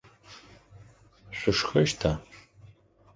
[1.37, 2.11] Шъущхэщта?